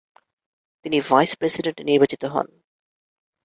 তিনি 0.85 0.97
vice 1.09 1.31
president 1.39 1.77
নির্বাচিত 1.81 2.23
হন। 2.33 2.47